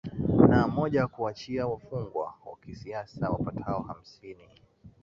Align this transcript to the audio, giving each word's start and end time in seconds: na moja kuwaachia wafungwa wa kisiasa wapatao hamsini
na 0.49 0.67
moja 0.67 1.07
kuwaachia 1.07 1.67
wafungwa 1.67 2.25
wa 2.45 2.57
kisiasa 2.61 3.29
wapatao 3.29 3.81
hamsini 3.81 4.49